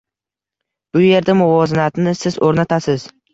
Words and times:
Bu 0.97 1.03
yerda 1.03 1.35
muvozanatni 1.41 2.15
siz 2.23 2.39
oʻrnatasiz. 2.49 3.07